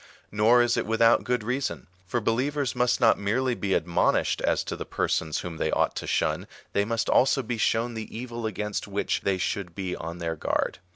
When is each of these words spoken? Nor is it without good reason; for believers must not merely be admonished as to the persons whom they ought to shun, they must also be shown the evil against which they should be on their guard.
Nor 0.31 0.63
is 0.63 0.77
it 0.77 0.87
without 0.87 1.23
good 1.23 1.43
reason; 1.43 1.85
for 2.07 2.19
believers 2.19 2.75
must 2.75 2.99
not 2.99 3.19
merely 3.19 3.53
be 3.53 3.75
admonished 3.75 4.41
as 4.41 4.63
to 4.63 4.75
the 4.75 4.83
persons 4.83 5.41
whom 5.41 5.57
they 5.57 5.69
ought 5.69 5.95
to 5.97 6.07
shun, 6.07 6.47
they 6.73 6.85
must 6.85 7.07
also 7.07 7.43
be 7.43 7.59
shown 7.59 7.93
the 7.93 8.09
evil 8.17 8.47
against 8.47 8.87
which 8.87 9.21
they 9.21 9.37
should 9.37 9.75
be 9.75 9.95
on 9.95 10.17
their 10.17 10.35
guard. 10.35 10.79